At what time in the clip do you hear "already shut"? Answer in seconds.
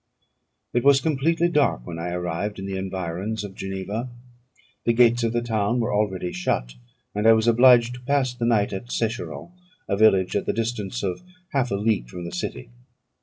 5.93-6.73